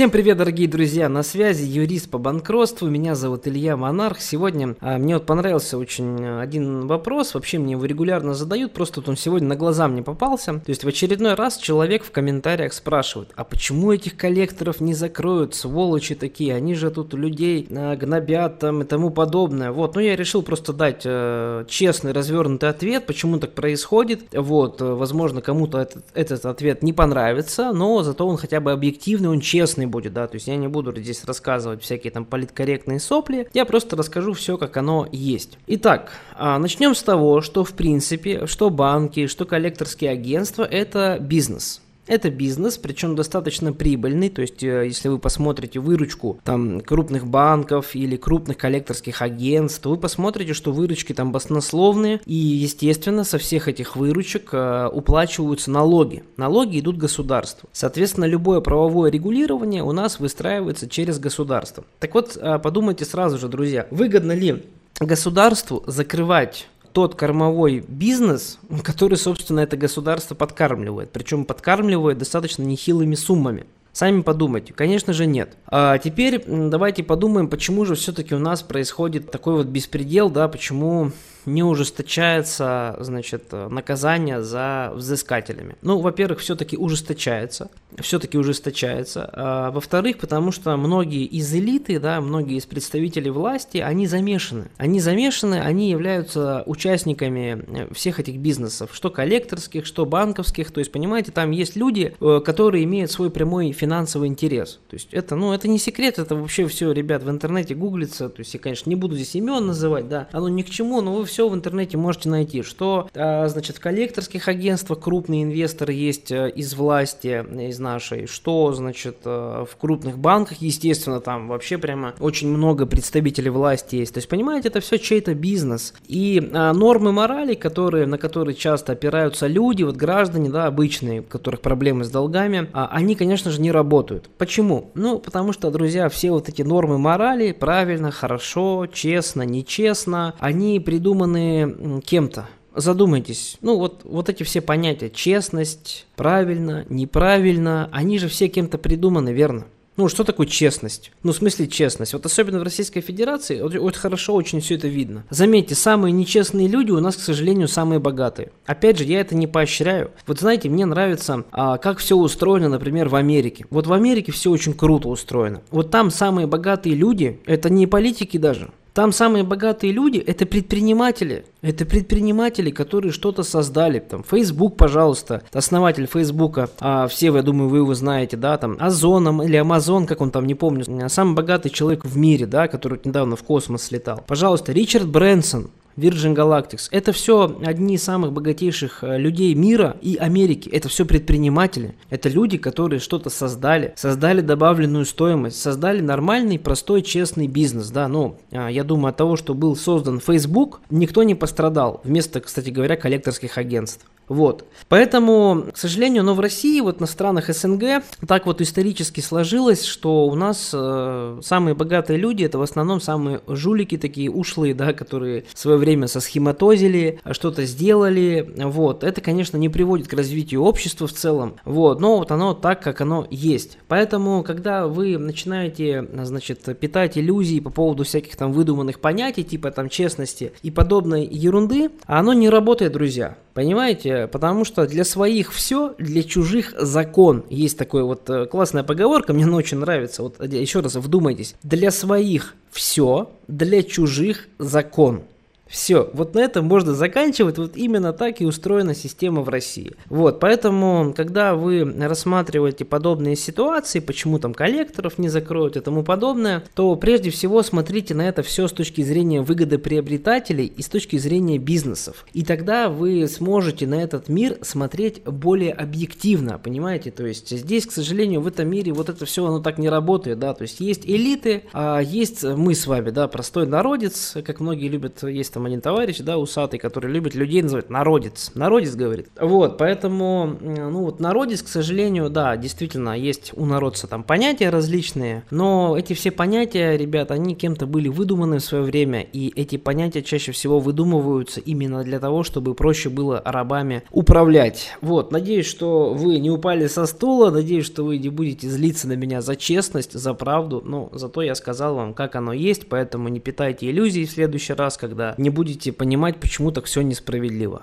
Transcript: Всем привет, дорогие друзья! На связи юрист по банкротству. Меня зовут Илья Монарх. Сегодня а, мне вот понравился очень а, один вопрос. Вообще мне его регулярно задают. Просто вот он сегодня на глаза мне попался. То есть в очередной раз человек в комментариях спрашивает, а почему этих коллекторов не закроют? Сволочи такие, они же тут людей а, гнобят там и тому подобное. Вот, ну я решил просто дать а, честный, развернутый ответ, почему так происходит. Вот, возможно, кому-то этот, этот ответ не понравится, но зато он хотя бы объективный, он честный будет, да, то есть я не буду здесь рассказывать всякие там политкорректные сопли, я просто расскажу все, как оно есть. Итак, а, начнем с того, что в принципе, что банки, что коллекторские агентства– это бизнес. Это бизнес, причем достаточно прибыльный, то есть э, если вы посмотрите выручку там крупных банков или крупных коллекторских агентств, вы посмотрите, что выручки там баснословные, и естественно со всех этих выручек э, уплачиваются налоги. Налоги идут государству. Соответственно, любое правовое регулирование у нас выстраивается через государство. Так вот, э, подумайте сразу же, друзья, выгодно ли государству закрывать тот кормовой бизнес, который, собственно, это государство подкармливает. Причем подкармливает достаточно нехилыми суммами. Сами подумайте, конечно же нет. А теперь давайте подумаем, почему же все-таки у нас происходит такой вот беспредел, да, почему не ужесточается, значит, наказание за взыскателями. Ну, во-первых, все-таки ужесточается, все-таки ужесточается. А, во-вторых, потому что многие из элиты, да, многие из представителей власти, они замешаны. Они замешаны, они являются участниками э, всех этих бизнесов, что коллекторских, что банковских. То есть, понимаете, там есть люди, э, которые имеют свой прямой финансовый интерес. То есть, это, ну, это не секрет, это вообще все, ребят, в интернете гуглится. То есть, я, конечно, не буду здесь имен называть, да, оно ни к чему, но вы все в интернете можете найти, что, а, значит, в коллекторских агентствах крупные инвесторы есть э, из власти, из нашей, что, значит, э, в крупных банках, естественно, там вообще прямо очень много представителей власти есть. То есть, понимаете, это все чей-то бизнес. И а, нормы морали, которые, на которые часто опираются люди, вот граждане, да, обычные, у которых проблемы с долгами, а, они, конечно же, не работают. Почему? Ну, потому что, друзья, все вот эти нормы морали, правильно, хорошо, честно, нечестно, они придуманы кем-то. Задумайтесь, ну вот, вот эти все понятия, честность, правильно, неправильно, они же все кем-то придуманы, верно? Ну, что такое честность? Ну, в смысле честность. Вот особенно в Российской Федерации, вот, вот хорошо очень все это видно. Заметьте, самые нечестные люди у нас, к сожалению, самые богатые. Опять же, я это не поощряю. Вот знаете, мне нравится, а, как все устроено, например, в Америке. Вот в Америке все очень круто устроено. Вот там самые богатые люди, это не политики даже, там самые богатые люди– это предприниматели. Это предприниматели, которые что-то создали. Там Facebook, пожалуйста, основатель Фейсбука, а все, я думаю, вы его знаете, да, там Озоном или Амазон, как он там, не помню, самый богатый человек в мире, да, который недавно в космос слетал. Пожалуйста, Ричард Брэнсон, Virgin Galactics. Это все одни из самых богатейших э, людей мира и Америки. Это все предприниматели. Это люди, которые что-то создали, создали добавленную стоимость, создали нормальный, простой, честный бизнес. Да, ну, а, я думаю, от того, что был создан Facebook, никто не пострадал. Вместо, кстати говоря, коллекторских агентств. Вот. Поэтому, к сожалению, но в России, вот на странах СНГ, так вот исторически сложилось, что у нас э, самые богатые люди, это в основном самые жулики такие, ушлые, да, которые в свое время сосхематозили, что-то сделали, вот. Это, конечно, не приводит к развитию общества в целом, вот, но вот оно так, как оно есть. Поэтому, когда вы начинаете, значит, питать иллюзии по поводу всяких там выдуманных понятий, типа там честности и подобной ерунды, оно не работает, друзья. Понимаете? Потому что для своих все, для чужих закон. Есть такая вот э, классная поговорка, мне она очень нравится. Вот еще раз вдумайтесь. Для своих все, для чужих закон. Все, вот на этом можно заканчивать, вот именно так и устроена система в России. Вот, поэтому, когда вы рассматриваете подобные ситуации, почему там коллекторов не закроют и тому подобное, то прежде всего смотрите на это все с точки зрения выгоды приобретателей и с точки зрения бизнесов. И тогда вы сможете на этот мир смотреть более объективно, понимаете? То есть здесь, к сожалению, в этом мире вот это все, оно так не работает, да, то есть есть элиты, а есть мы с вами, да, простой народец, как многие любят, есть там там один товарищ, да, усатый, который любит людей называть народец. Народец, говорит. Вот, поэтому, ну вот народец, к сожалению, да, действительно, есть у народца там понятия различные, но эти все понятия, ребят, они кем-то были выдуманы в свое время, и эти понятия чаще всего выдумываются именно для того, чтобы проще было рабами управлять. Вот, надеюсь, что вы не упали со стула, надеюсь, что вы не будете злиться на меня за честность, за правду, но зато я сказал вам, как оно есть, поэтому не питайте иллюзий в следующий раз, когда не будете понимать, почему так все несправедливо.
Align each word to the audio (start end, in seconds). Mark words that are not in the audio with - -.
Всем 0.00 0.10
привет, 0.10 0.38
дорогие 0.38 0.66
друзья! 0.66 1.10
На 1.10 1.22
связи 1.22 1.66
юрист 1.66 2.08
по 2.08 2.16
банкротству. 2.16 2.88
Меня 2.88 3.14
зовут 3.14 3.46
Илья 3.46 3.76
Монарх. 3.76 4.18
Сегодня 4.22 4.74
а, 4.80 4.96
мне 4.96 5.12
вот 5.12 5.26
понравился 5.26 5.76
очень 5.76 6.16
а, 6.24 6.40
один 6.40 6.86
вопрос. 6.86 7.34
Вообще 7.34 7.58
мне 7.58 7.72
его 7.72 7.84
регулярно 7.84 8.32
задают. 8.32 8.72
Просто 8.72 9.00
вот 9.00 9.10
он 9.10 9.18
сегодня 9.18 9.48
на 9.48 9.56
глаза 9.56 9.88
мне 9.88 10.02
попался. 10.02 10.54
То 10.54 10.70
есть 10.70 10.84
в 10.84 10.88
очередной 10.88 11.34
раз 11.34 11.58
человек 11.58 12.02
в 12.02 12.12
комментариях 12.12 12.72
спрашивает, 12.72 13.28
а 13.36 13.44
почему 13.44 13.92
этих 13.92 14.16
коллекторов 14.16 14.80
не 14.80 14.94
закроют? 14.94 15.54
Сволочи 15.54 16.14
такие, 16.14 16.54
они 16.54 16.74
же 16.74 16.90
тут 16.90 17.12
людей 17.12 17.68
а, 17.70 17.94
гнобят 17.94 18.58
там 18.60 18.80
и 18.80 18.84
тому 18.86 19.10
подобное. 19.10 19.70
Вот, 19.70 19.96
ну 19.96 20.00
я 20.00 20.16
решил 20.16 20.40
просто 20.40 20.72
дать 20.72 21.02
а, 21.04 21.66
честный, 21.66 22.12
развернутый 22.12 22.70
ответ, 22.70 23.04
почему 23.04 23.38
так 23.38 23.52
происходит. 23.52 24.22
Вот, 24.32 24.80
возможно, 24.80 25.42
кому-то 25.42 25.76
этот, 25.76 26.04
этот 26.14 26.46
ответ 26.46 26.82
не 26.82 26.94
понравится, 26.94 27.74
но 27.74 28.02
зато 28.02 28.26
он 28.26 28.38
хотя 28.38 28.60
бы 28.60 28.72
объективный, 28.72 29.28
он 29.28 29.40
честный 29.40 29.89
будет, 29.90 30.12
да, 30.12 30.26
то 30.26 30.36
есть 30.36 30.46
я 30.46 30.56
не 30.56 30.68
буду 30.68 30.94
здесь 30.96 31.24
рассказывать 31.24 31.82
всякие 31.82 32.10
там 32.10 32.24
политкорректные 32.24 33.00
сопли, 33.00 33.48
я 33.52 33.64
просто 33.64 33.96
расскажу 33.96 34.32
все, 34.32 34.56
как 34.56 34.76
оно 34.76 35.08
есть. 35.12 35.58
Итак, 35.66 36.12
а, 36.34 36.58
начнем 36.58 36.94
с 36.94 37.02
того, 37.02 37.40
что 37.40 37.64
в 37.64 37.72
принципе, 37.72 38.46
что 38.46 38.70
банки, 38.70 39.26
что 39.26 39.44
коллекторские 39.44 40.10
агентства– 40.10 40.64
это 40.70 41.18
бизнес. 41.20 41.82
Это 42.10 42.28
бизнес, 42.28 42.76
причем 42.76 43.14
достаточно 43.14 43.72
прибыльный, 43.72 44.30
то 44.30 44.42
есть 44.42 44.64
э, 44.64 44.86
если 44.86 45.06
вы 45.06 45.20
посмотрите 45.20 45.78
выручку 45.78 46.40
там 46.42 46.80
крупных 46.80 47.24
банков 47.24 47.94
или 47.94 48.16
крупных 48.16 48.56
коллекторских 48.56 49.22
агентств, 49.22 49.86
вы 49.86 49.96
посмотрите, 49.96 50.52
что 50.52 50.72
выручки 50.72 51.12
там 51.12 51.30
баснословные, 51.30 52.20
и 52.26 52.34
естественно 52.34 53.22
со 53.22 53.38
всех 53.38 53.68
этих 53.68 53.94
выручек 53.94 54.48
э, 54.52 54.88
уплачиваются 54.92 55.70
налоги. 55.70 56.24
Налоги 56.36 56.80
идут 56.80 56.96
государству. 56.96 57.68
Соответственно, 57.72 58.24
любое 58.24 58.60
правовое 58.60 59.12
регулирование 59.12 59.84
у 59.84 59.92
нас 59.92 60.18
выстраивается 60.18 60.88
через 60.88 61.20
государство. 61.20 61.84
Так 62.00 62.12
вот, 62.14 62.36
э, 62.36 62.58
подумайте 62.58 63.04
сразу 63.04 63.38
же, 63.38 63.46
друзья, 63.46 63.86
выгодно 63.92 64.32
ли 64.32 64.64
государству 64.98 65.84
закрывать 65.86 66.66
тот 66.92 67.14
кормовой 67.14 67.84
бизнес, 67.86 68.58
который, 68.82 69.16
собственно, 69.16 69.60
это 69.60 69.76
государство 69.76 70.34
подкармливает. 70.34 71.10
Причем 71.12 71.44
подкармливает 71.44 72.18
достаточно 72.18 72.62
нехилыми 72.62 73.14
суммами. 73.14 73.66
Сами 73.92 74.22
подумайте, 74.22 74.72
конечно 74.72 75.12
же 75.12 75.26
нет. 75.26 75.56
А 75.66 75.98
теперь 75.98 76.42
давайте 76.46 77.02
подумаем, 77.02 77.48
почему 77.48 77.84
же 77.84 77.94
все-таки 77.94 78.34
у 78.34 78.38
нас 78.38 78.62
происходит 78.62 79.30
такой 79.30 79.54
вот 79.54 79.66
беспредел, 79.66 80.30
да, 80.30 80.48
почему 80.48 81.12
не 81.46 81.62
ужесточается, 81.62 82.96
значит, 83.00 83.52
наказание 83.52 84.42
за 84.42 84.92
взыскателями. 84.94 85.76
Ну, 85.82 85.98
во-первых, 85.98 86.40
все-таки 86.40 86.76
ужесточается, 86.76 87.70
все-таки 87.98 88.38
ужесточается. 88.38 89.28
А, 89.32 89.70
во-вторых, 89.70 90.18
потому 90.18 90.52
что 90.52 90.76
многие 90.76 91.24
из 91.24 91.52
элиты, 91.54 91.98
да, 91.98 92.20
многие 92.20 92.56
из 92.56 92.66
представителей 92.66 93.30
власти, 93.30 93.78
они 93.78 94.06
замешаны. 94.06 94.66
Они 94.76 95.00
замешаны, 95.00 95.60
они 95.60 95.90
являются 95.90 96.62
участниками 96.66 97.64
э, 97.66 97.94
всех 97.94 98.20
этих 98.20 98.36
бизнесов, 98.38 98.90
что 98.92 99.10
коллекторских, 99.10 99.86
что 99.86 100.04
банковских. 100.04 100.70
То 100.70 100.80
есть, 100.80 100.92
понимаете, 100.92 101.32
там 101.32 101.50
есть 101.50 101.76
люди, 101.76 102.14
э, 102.20 102.40
которые 102.44 102.84
имеют 102.84 103.10
свой 103.10 103.30
прямой 103.30 103.72
финансовый 103.80 104.28
интерес. 104.28 104.78
То 104.88 104.94
есть, 104.94 105.08
это, 105.12 105.36
ну, 105.36 105.52
это 105.52 105.66
не 105.68 105.78
секрет, 105.78 106.18
это 106.18 106.36
вообще 106.36 106.66
все, 106.66 106.92
ребят, 106.92 107.22
в 107.22 107.30
интернете 107.30 107.74
гуглится. 107.74 108.28
То 108.28 108.40
есть, 108.40 108.52
я, 108.54 108.60
конечно, 108.60 108.90
не 108.90 108.96
буду 108.96 109.14
здесь 109.16 109.34
имен 109.34 109.66
называть, 109.66 110.08
да, 110.08 110.28
оно 110.32 110.48
ни 110.48 110.62
к 110.62 110.70
чему, 110.70 111.00
но 111.00 111.14
вы 111.14 111.24
все 111.24 111.48
в 111.48 111.54
интернете 111.54 111.96
можете 111.96 112.28
найти, 112.28 112.62
что, 112.62 113.08
а, 113.14 113.48
значит, 113.48 113.76
в 113.76 113.80
коллекторских 113.80 114.48
агентствах 114.48 115.00
крупные 115.00 115.44
инвесторы 115.44 115.92
есть 115.92 116.30
э, 116.30 116.50
из 116.50 116.74
власти, 116.74 117.44
из 117.68 117.78
нашей, 117.78 118.26
что, 118.26 118.72
значит, 118.72 119.18
э, 119.24 119.64
в 119.70 119.76
крупных 119.76 120.18
банках, 120.18 120.58
естественно, 120.58 121.20
там 121.20 121.48
вообще 121.48 121.78
прямо 121.78 122.14
очень 122.20 122.48
много 122.48 122.86
представителей 122.86 123.50
власти 123.50 123.96
есть. 123.96 124.14
То 124.14 124.18
есть, 124.18 124.28
понимаете, 124.28 124.68
это 124.68 124.80
все 124.80 124.98
чей-то 124.98 125.34
бизнес. 125.34 125.94
И 126.06 126.50
а, 126.52 126.72
нормы 126.72 127.12
морали, 127.12 127.54
которые, 127.54 128.06
на 128.06 128.18
которые 128.18 128.54
часто 128.54 128.92
опираются 128.92 129.46
люди, 129.46 129.82
вот 129.82 129.96
граждане, 129.96 130.50
да, 130.50 130.66
обычные, 130.66 131.20
у 131.20 131.24
которых 131.24 131.60
проблемы 131.60 132.04
с 132.04 132.10
долгами, 132.10 132.68
а, 132.72 132.88
они, 132.92 133.14
конечно 133.14 133.50
же, 133.50 133.60
не 133.60 133.69
работают. 133.70 134.30
Почему? 134.38 134.90
Ну, 134.94 135.18
потому 135.18 135.52
что, 135.52 135.70
друзья, 135.70 136.08
все 136.08 136.30
вот 136.30 136.48
эти 136.48 136.62
нормы 136.62 136.98
морали, 136.98 137.52
правильно, 137.52 138.10
хорошо, 138.10 138.86
честно, 138.92 139.42
нечестно, 139.42 140.34
они 140.38 140.80
придуманы 140.80 142.00
кем-то. 142.04 142.48
Задумайтесь, 142.74 143.58
ну 143.62 143.76
вот, 143.78 144.02
вот 144.04 144.28
эти 144.28 144.44
все 144.44 144.60
понятия, 144.60 145.10
честность, 145.10 146.06
правильно, 146.14 146.86
неправильно, 146.88 147.88
они 147.92 148.18
же 148.18 148.28
все 148.28 148.48
кем-то 148.48 148.78
придуманы, 148.78 149.30
верно? 149.30 149.66
Ну, 149.96 150.08
что 150.08 150.24
такое 150.24 150.46
честность? 150.46 151.12
Ну, 151.22 151.32
в 151.32 151.36
смысле 151.36 151.66
честность. 151.66 152.12
Вот 152.14 152.24
особенно 152.24 152.60
в 152.60 152.62
Российской 152.62 153.00
Федерации, 153.00 153.60
вот, 153.60 153.74
вот 153.74 153.96
хорошо 153.96 154.34
очень 154.34 154.60
все 154.60 154.76
это 154.76 154.88
видно. 154.88 155.24
Заметьте, 155.30 155.74
самые 155.74 156.12
нечестные 156.12 156.68
люди 156.68 156.90
у 156.90 157.00
нас, 157.00 157.16
к 157.16 157.20
сожалению, 157.20 157.68
самые 157.68 157.98
богатые. 157.98 158.50
Опять 158.66 158.98
же, 158.98 159.04
я 159.04 159.20
это 159.20 159.34
не 159.34 159.46
поощряю. 159.46 160.12
Вот 160.26 160.40
знаете, 160.40 160.68
мне 160.68 160.86
нравится, 160.86 161.44
а, 161.52 161.76
как 161.78 161.98
все 161.98 162.16
устроено, 162.16 162.68
например, 162.68 163.08
в 163.08 163.14
Америке. 163.16 163.66
Вот 163.70 163.86
в 163.86 163.92
Америке 163.92 164.32
все 164.32 164.50
очень 164.50 164.74
круто 164.74 165.08
устроено. 165.08 165.60
Вот 165.70 165.90
там 165.90 166.10
самые 166.10 166.46
богатые 166.46 166.94
люди, 166.94 167.40
это 167.44 167.68
не 167.68 167.86
политики 167.86 168.38
даже, 168.38 168.70
там 169.00 169.12
самые 169.12 169.44
богатые 169.44 169.94
люди– 169.94 170.18
это 170.26 170.44
предприниматели. 170.44 171.46
Это 171.62 171.86
предприниматели, 171.86 172.70
которые 172.70 173.12
что-то 173.12 173.42
создали. 173.44 173.98
Там 173.98 174.22
Facebook, 174.22 174.76
пожалуйста, 174.76 175.42
основатель 175.54 176.04
Фейсбука, 176.04 176.68
а 176.80 177.06
все, 177.06 177.34
я 177.34 177.42
думаю, 177.42 177.70
вы 177.70 177.78
его 177.78 177.94
знаете, 177.94 178.36
да, 178.36 178.58
там 178.58 178.76
Озоном 178.78 179.42
или 179.42 179.56
Амазон, 179.56 180.06
как 180.06 180.20
он 180.20 180.30
там, 180.30 180.44
не 180.44 180.54
помню, 180.54 181.08
самый 181.08 181.34
богатый 181.34 181.70
человек 181.70 182.04
в 182.04 182.18
мире, 182.18 182.44
да, 182.44 182.68
который 182.68 183.00
недавно 183.02 183.36
в 183.36 183.42
космос 183.42 183.84
слетал. 183.84 184.22
Пожалуйста, 184.26 184.72
Ричард 184.72 185.08
Брэнсон, 185.08 185.70
Virgin 185.96 186.34
Galactics. 186.34 186.88
Это 186.90 187.12
все 187.12 187.56
одни 187.64 187.94
из 187.94 188.02
самых 188.02 188.32
богатейших 188.32 189.02
э, 189.04 189.18
людей 189.18 189.54
мира 189.54 189.96
и 190.00 190.16
Америки. 190.16 190.68
Это 190.68 190.88
все 190.88 191.04
предприниматели. 191.04 191.94
Это 192.08 192.28
люди, 192.28 192.58
которые 192.58 193.00
что-то 193.00 193.30
создали, 193.30 193.94
создали 193.96 194.40
добавленную 194.40 195.04
стоимость, 195.04 195.60
создали 195.60 196.00
нормальный, 196.00 196.58
простой, 196.58 197.02
честный 197.02 197.46
бизнес. 197.46 197.90
Да, 197.90 198.08
ну, 198.08 198.38
а, 198.50 198.68
я 198.68 198.84
думаю, 198.84 199.10
от 199.10 199.16
того, 199.16 199.36
что 199.36 199.54
был 199.54 199.76
создан 199.76 200.20
Facebook, 200.20 200.80
никто 200.90 201.22
не 201.22 201.34
пострадал. 201.34 202.00
Вместо, 202.04 202.40
кстати 202.40 202.70
говоря, 202.70 202.96
коллекторских 202.96 203.58
агентств. 203.58 204.06
Вот. 204.30 204.64
Поэтому, 204.88 205.64
к 205.72 205.76
сожалению, 205.76 206.22
но 206.22 206.34
в 206.34 206.40
России, 206.40 206.80
вот 206.80 207.00
на 207.00 207.06
странах 207.06 207.48
СНГ, 207.48 208.04
так 208.28 208.46
вот 208.46 208.60
исторически 208.60 209.20
сложилось, 209.20 209.84
что 209.84 210.26
у 210.26 210.36
нас 210.36 210.70
э, 210.72 211.40
самые 211.42 211.74
богатые 211.74 212.16
люди, 212.16 212.44
это 212.44 212.56
в 212.56 212.62
основном 212.62 213.00
самые 213.00 213.40
жулики 213.48 213.98
такие, 213.98 214.30
ушлые, 214.30 214.72
да, 214.72 214.92
которые 214.92 215.46
в 215.52 215.58
свое 215.58 215.78
время 215.78 216.06
сосхематозили, 216.06 217.18
что-то 217.32 217.64
сделали, 217.64 218.54
вот. 218.56 219.02
Это, 219.02 219.20
конечно, 219.20 219.56
не 219.56 219.68
приводит 219.68 220.06
к 220.06 220.12
развитию 220.12 220.62
общества 220.62 221.08
в 221.08 221.12
целом, 221.12 221.56
вот, 221.64 221.98
но 221.98 222.18
вот 222.18 222.30
оно 222.30 222.54
так, 222.54 222.84
как 222.84 223.00
оно 223.00 223.26
есть. 223.30 223.78
Поэтому, 223.88 224.44
когда 224.44 224.86
вы 224.86 225.18
начинаете, 225.18 226.06
значит, 226.22 226.78
питать 226.78 227.18
иллюзии 227.18 227.58
по 227.58 227.70
поводу 227.70 228.04
всяких 228.04 228.36
там 228.36 228.52
выдуманных 228.52 229.00
понятий, 229.00 229.42
типа 229.42 229.72
там 229.72 229.88
честности 229.88 230.52
и 230.62 230.70
подобной 230.70 231.26
ерунды, 231.26 231.90
оно 232.06 232.32
не 232.32 232.48
работает, 232.48 232.92
друзья. 232.92 233.36
Понимаете? 233.54 234.28
Потому 234.28 234.64
что 234.64 234.86
для 234.86 235.04
своих 235.04 235.52
все, 235.52 235.94
для 235.98 236.22
чужих 236.22 236.74
закон. 236.78 237.44
Есть 237.50 237.78
такая 237.78 238.04
вот 238.04 238.28
э, 238.30 238.46
классная 238.46 238.84
поговорка, 238.84 239.32
мне 239.32 239.44
она 239.44 239.56
очень 239.56 239.78
нравится. 239.78 240.22
Вот 240.22 240.42
еще 240.44 240.80
раз 240.80 240.94
вдумайтесь. 240.94 241.54
Для 241.62 241.90
своих 241.90 242.54
все, 242.70 243.30
для 243.48 243.82
чужих 243.82 244.48
закон. 244.58 245.22
Все, 245.70 246.10
вот 246.14 246.34
на 246.34 246.40
этом 246.40 246.64
можно 246.66 246.94
заканчивать, 246.94 247.56
вот 247.56 247.76
именно 247.76 248.12
так 248.12 248.40
и 248.40 248.44
устроена 248.44 248.92
система 248.92 249.42
в 249.42 249.48
России. 249.48 249.92
Вот, 250.08 250.40
поэтому, 250.40 251.14
когда 251.16 251.54
вы 251.54 251.84
рассматриваете 251.84 252.84
подобные 252.84 253.36
ситуации, 253.36 254.00
почему 254.00 254.40
там 254.40 254.52
коллекторов 254.52 255.18
не 255.18 255.28
закроют 255.28 255.76
и 255.76 255.80
тому 255.80 256.02
подобное, 256.02 256.64
то 256.74 256.96
прежде 256.96 257.30
всего 257.30 257.62
смотрите 257.62 258.14
на 258.14 258.28
это 258.28 258.42
все 258.42 258.66
с 258.66 258.72
точки 258.72 259.02
зрения 259.02 259.42
выгоды 259.42 259.78
приобретателей 259.78 260.66
и 260.66 260.82
с 260.82 260.88
точки 260.88 261.18
зрения 261.18 261.58
бизнесов. 261.58 262.26
И 262.32 262.44
тогда 262.44 262.88
вы 262.88 263.28
сможете 263.28 263.86
на 263.86 264.02
этот 264.02 264.28
мир 264.28 264.58
смотреть 264.62 265.22
более 265.22 265.72
объективно, 265.72 266.58
понимаете? 266.58 267.12
То 267.12 267.24
есть 267.24 267.48
здесь, 267.48 267.86
к 267.86 267.92
сожалению, 267.92 268.40
в 268.40 268.48
этом 268.48 268.68
мире 268.68 268.92
вот 268.92 269.08
это 269.08 269.24
все, 269.24 269.46
оно 269.46 269.60
так 269.60 269.78
не 269.78 269.88
работает, 269.88 270.40
да, 270.40 270.52
то 270.52 270.62
есть 270.62 270.80
есть 270.80 271.06
элиты, 271.06 271.62
а 271.72 272.00
есть 272.00 272.42
мы 272.42 272.74
с 272.74 272.88
вами, 272.88 273.10
да, 273.10 273.28
простой 273.28 273.68
народец, 273.68 274.36
как 274.44 274.58
многие 274.58 274.88
любят, 274.88 275.22
есть 275.22 275.52
там 275.52 275.59
там 275.60 275.66
один 275.66 275.82
товарищ, 275.82 276.18
да, 276.20 276.38
усатый, 276.38 276.78
который 276.78 277.12
любит 277.12 277.34
людей 277.34 277.60
называть 277.60 277.90
народец. 277.90 278.52
Народец, 278.54 278.94
говорит. 278.94 279.28
Вот, 279.38 279.76
поэтому, 279.76 280.56
ну 280.60 281.04
вот 281.04 281.20
народец, 281.20 281.62
к 281.62 281.68
сожалению, 281.68 282.30
да, 282.30 282.56
действительно, 282.56 283.16
есть 283.18 283.52
у 283.54 283.66
народца 283.66 284.06
там 284.06 284.22
понятия 284.22 284.70
различные, 284.70 285.44
но 285.50 285.96
эти 285.98 286.14
все 286.14 286.30
понятия, 286.30 286.96
ребят, 286.96 287.30
они 287.30 287.54
кем-то 287.54 287.86
были 287.86 288.08
выдуманы 288.08 288.58
в 288.58 288.64
свое 288.64 288.84
время, 288.84 289.20
и 289.20 289.52
эти 289.54 289.76
понятия 289.76 290.22
чаще 290.22 290.52
всего 290.52 290.80
выдумываются 290.80 291.60
именно 291.60 292.02
для 292.04 292.18
того, 292.18 292.42
чтобы 292.42 292.74
проще 292.74 293.10
было 293.10 293.42
рабами 293.44 294.02
управлять. 294.10 294.96
Вот, 295.02 295.30
надеюсь, 295.30 295.66
что 295.66 296.14
вы 296.14 296.38
не 296.38 296.50
упали 296.50 296.86
со 296.86 297.04
стула, 297.04 297.50
надеюсь, 297.50 297.84
что 297.84 298.04
вы 298.04 298.16
не 298.16 298.30
будете 298.30 298.66
злиться 298.68 299.08
на 299.08 299.14
меня 299.14 299.42
за 299.42 299.56
честность, 299.56 300.12
за 300.12 300.32
правду, 300.32 300.80
но 300.82 301.10
зато 301.12 301.42
я 301.42 301.54
сказал 301.54 301.96
вам, 301.96 302.14
как 302.14 302.34
оно 302.36 302.54
есть, 302.54 302.88
поэтому 302.88 303.28
не 303.28 303.40
питайте 303.40 303.90
иллюзий 303.90 304.24
в 304.24 304.30
следующий 304.30 304.72
раз, 304.72 304.96
когда 304.96 305.34
не 305.36 305.49
будете 305.50 305.92
понимать, 305.92 306.40
почему 306.40 306.72
так 306.72 306.84
все 306.84 307.02
несправедливо. 307.02 307.82